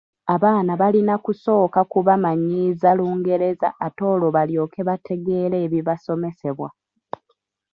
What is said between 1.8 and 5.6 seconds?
kubamanyiiza Lungereza ate olwo balyoke bategeere